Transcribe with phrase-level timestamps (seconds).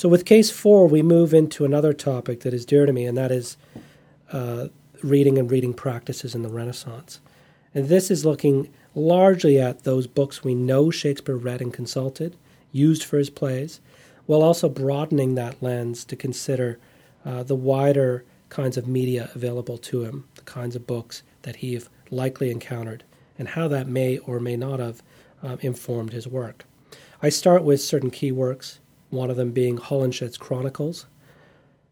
[0.00, 3.18] So, with case four, we move into another topic that is dear to me, and
[3.18, 3.58] that is
[4.32, 4.68] uh,
[5.02, 7.20] reading and reading practices in the Renaissance.
[7.74, 12.38] And this is looking largely at those books we know Shakespeare read and consulted,
[12.72, 13.82] used for his plays,
[14.24, 16.78] while also broadening that lens to consider
[17.26, 21.78] uh, the wider kinds of media available to him, the kinds of books that he
[22.10, 23.04] likely encountered,
[23.38, 25.02] and how that may or may not have
[25.42, 26.64] um, informed his work.
[27.22, 28.78] I start with certain key works
[29.10, 31.06] one of them being Holinshed's Chronicles.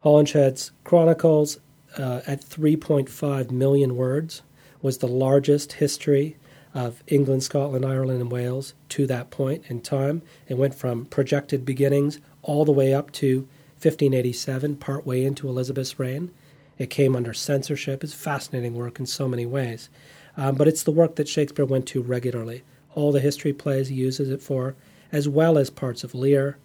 [0.00, 1.58] Holinshed's Chronicles,
[1.96, 4.42] uh, at 3.5 million words,
[4.82, 6.36] was the largest history
[6.74, 10.22] of England, Scotland, Ireland, and Wales to that point in time.
[10.48, 13.48] It went from projected beginnings all the way up to
[13.80, 16.32] 1587, partway into Elizabeth's reign.
[16.78, 18.02] It came under censorship.
[18.02, 19.88] It's fascinating work in so many ways.
[20.36, 22.62] Um, but it's the work that Shakespeare went to regularly.
[22.94, 24.74] All the history plays he uses it for,
[25.12, 26.56] as well as parts of Lear,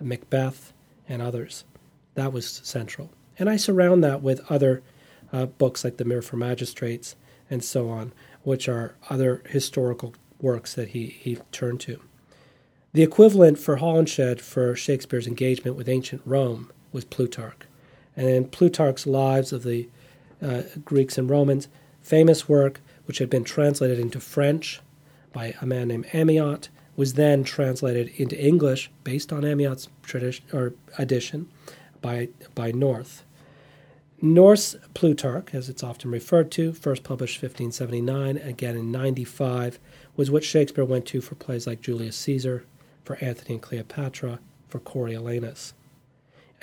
[0.00, 0.72] Macbeth,
[1.08, 1.64] and others.
[2.14, 3.10] That was central.
[3.38, 4.82] And I surround that with other
[5.32, 7.16] uh, books like The Mirror for Magistrates
[7.50, 12.00] and so on, which are other historical works that he, he turned to.
[12.92, 17.62] The equivalent for Holinshed for Shakespeare's engagement with ancient Rome was Plutarch.
[18.16, 19.88] And in Plutarch's Lives of the
[20.40, 21.68] uh, Greeks and Romans,
[22.00, 24.80] famous work which had been translated into French
[25.32, 30.74] by a man named Amyot was then translated into English based on Amyot's tradition or
[30.98, 31.48] edition
[32.00, 33.24] by by North.
[34.22, 39.78] North's Plutarch, as it's often referred to, first published 1579, again in 95,
[40.16, 42.64] was what Shakespeare went to for plays like Julius Caesar,
[43.04, 45.74] for Antony and Cleopatra, for Coriolanus.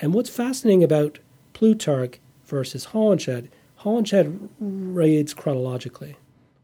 [0.00, 1.20] And what's fascinating about
[1.52, 3.48] Plutarch versus Holinshed,
[3.80, 6.16] Holinshed reads chronologically.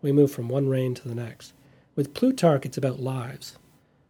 [0.03, 1.53] We move from one reign to the next.
[1.98, 3.58] With Plutarch, it's about lives.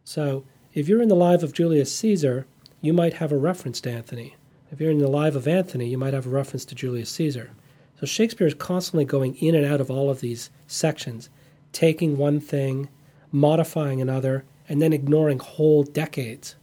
[0.03, 0.43] So
[0.75, 2.45] if you're in the life of Julius Caesar,
[2.81, 4.35] you might have a reference to Anthony.
[4.71, 7.49] If you're in the life of Anthony, you might have a reference to Julius Caesar.
[7.99, 11.31] So Shakespeare is constantly going in and out of all of these sections,
[11.71, 12.89] taking one thing,
[13.31, 16.53] modifying another, and then ignoring whole decades.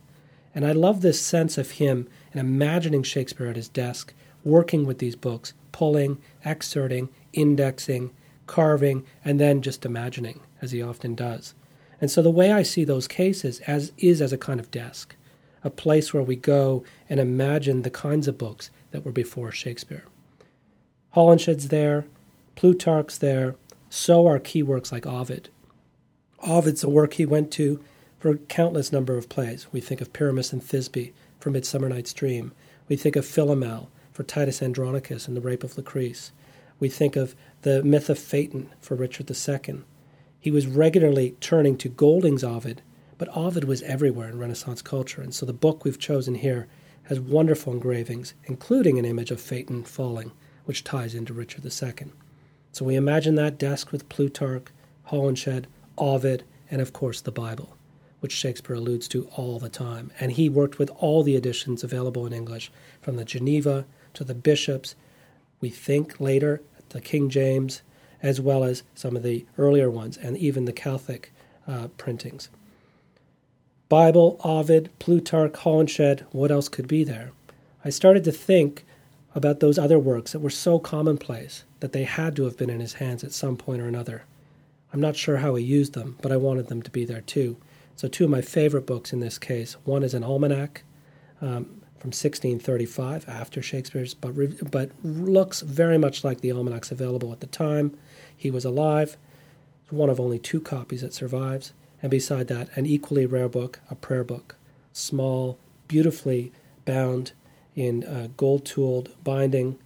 [0.55, 4.99] And I love this sense of him and imagining Shakespeare at his desk, working with
[4.99, 8.13] these books, pulling, excerpting, indexing,
[8.47, 11.55] carving, and then just imagining, as he often does.
[12.01, 15.17] And so the way I see those cases as is as a kind of desk,
[15.65, 20.05] a place where we go and imagine the kinds of books that were before Shakespeare.
[21.11, 22.07] Holinshed's there,
[22.55, 23.57] Plutarch's there,
[23.89, 25.49] so are key works like Ovid.
[26.41, 27.83] Ovid's a work he went to
[28.19, 29.67] for countless number of plays.
[29.73, 32.53] We think of Pyramus and Thisbe for Midsummer Night's Dream.
[32.89, 36.31] We think of Philomel for Titus Andronicus and the Rape of Lucrece.
[36.79, 39.81] We think of the myth of Phaeton for Richard II.
[40.39, 42.83] He was regularly turning to Golding's Ovid,
[43.19, 46.69] but Ovid was everywhere in Renaissance culture, and so the book we've chosen here
[47.05, 50.33] has wonderful engravings, including an image of Phaeton falling,
[50.65, 52.13] which ties into Richard II.
[52.73, 54.67] So we imagine that desk with Plutarch,
[55.11, 55.65] Holinshed,
[55.97, 57.77] Ovid, and of course the Bible,
[58.21, 60.11] which Shakespeare alludes to all the time.
[60.21, 62.71] And he worked with all the editions available in English,
[63.01, 64.95] from the Geneva to the bishops.
[65.61, 67.83] We think later the King James,
[68.23, 71.33] as well as some of the earlier ones, and even the Catholic
[71.67, 72.49] uh, printings.
[73.89, 77.31] Bible, Ovid, Plutarch, Holinshed, what else could be there?
[77.85, 78.85] I started to think
[79.35, 82.81] about those other works that were so commonplace that they had to have been in
[82.81, 84.25] his hands at some point or another.
[84.93, 87.59] I'm not sure how he used them, but I wanted them to be there too.
[87.97, 90.83] So, two of my favorite books in this case one is an almanac,
[91.41, 94.35] um, from 1635 after Shakespeare's, but,
[94.71, 97.97] but looks very much like the almanacs available at the time.
[98.37, 99.17] He was alive.
[99.83, 101.73] It's one of only two copies that survives.
[102.03, 104.57] And beside that, an equally rare book, a prayer book,
[104.93, 105.59] small,
[105.89, 106.53] beautifully
[106.85, 107.33] bound
[107.75, 109.79] in uh, gold tooled binding,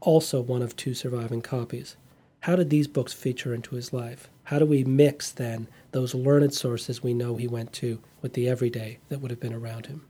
[0.00, 1.96] also one of two surviving copies.
[2.40, 4.28] How did these books feature into his life?
[4.44, 8.48] How do we mix then those learned sources we know he went to with the
[8.48, 10.06] everyday that would have been around him?